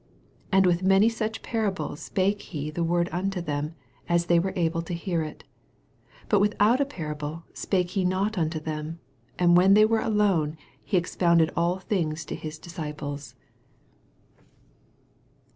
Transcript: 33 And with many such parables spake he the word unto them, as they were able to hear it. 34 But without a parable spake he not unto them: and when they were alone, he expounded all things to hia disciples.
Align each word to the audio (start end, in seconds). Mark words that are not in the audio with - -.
33 0.51 0.57
And 0.57 0.65
with 0.65 0.81
many 0.81 1.09
such 1.09 1.43
parables 1.43 1.99
spake 2.01 2.41
he 2.41 2.71
the 2.71 2.83
word 2.83 3.07
unto 3.11 3.39
them, 3.39 3.75
as 4.09 4.25
they 4.25 4.39
were 4.39 4.51
able 4.55 4.81
to 4.81 4.95
hear 4.95 5.21
it. 5.21 5.43
34 6.23 6.25
But 6.27 6.39
without 6.39 6.81
a 6.81 6.85
parable 6.85 7.43
spake 7.53 7.91
he 7.91 8.03
not 8.03 8.35
unto 8.35 8.59
them: 8.59 8.97
and 9.37 9.55
when 9.55 9.75
they 9.75 9.85
were 9.85 9.99
alone, 10.01 10.57
he 10.83 10.97
expounded 10.97 11.51
all 11.55 11.77
things 11.77 12.25
to 12.25 12.35
hia 12.35 12.53
disciples. 12.53 13.35